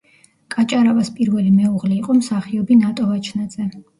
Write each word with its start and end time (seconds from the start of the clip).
კაჭარავას 0.53 1.11
პირველი 1.17 1.51
მეუღლე 1.59 1.93
იყო 1.99 2.17
მსახიობი 2.21 2.81
ნატო 2.83 3.09
ვაჩნაძე. 3.13 3.71